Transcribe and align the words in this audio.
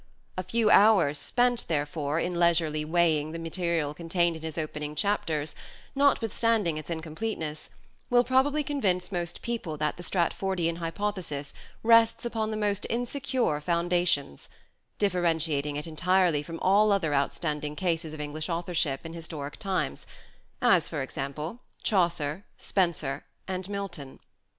A 0.35 0.41
few 0.41 0.71
hours 0.71 1.19
spent, 1.19 1.65
therefore, 1.67 2.19
in 2.19 2.39
leisurely 2.39 2.83
weighing 2.83 3.33
the 3.33 3.37
material 3.37 3.93
contained 3.93 4.35
in 4.35 4.41
his 4.41 4.57
opening 4.57 4.95
chapters, 4.95 5.53
notwithstanding 5.93 6.75
its 6.79 6.89
incompleteness, 6.89 7.69
will 8.09 8.23
probably 8.23 8.63
convince 8.63 9.11
most 9.11 9.43
people 9.43 9.77
that 9.77 9.97
the 9.97 10.03
Stratfordian 10.03 10.77
hypothesis 10.77 11.53
rests 11.83 12.25
upon 12.25 12.49
the 12.49 12.57
most 12.57 12.87
insecure 12.89 13.61
foundations: 13.61 14.49
differen 14.97 15.35
tiating 15.37 15.77
it 15.77 15.85
entirely 15.85 16.41
from 16.41 16.57
all 16.61 16.91
other 16.91 17.13
outstanding 17.13 17.75
cases 17.75 18.11
of 18.11 18.19
English 18.19 18.49
authorship 18.49 19.05
in 19.05 19.13
historic 19.13 19.57
times, 19.57 20.07
as 20.63 20.89
for 20.89 21.03
example, 21.03 21.59
Chaucer, 21.83 22.43
Spenser 22.57 23.23
and 23.47 23.69
Milton. 23.69 24.17